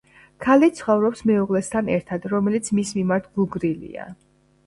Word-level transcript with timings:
ქალი 0.43 0.69
ცხოვრობს 0.79 1.21
მეუღლესთან 1.31 1.91
ერთად, 1.97 2.25
რომელიც 2.33 2.71
მის 2.77 2.93
მიმართ 3.01 3.27
გულგრილია. 3.41 4.09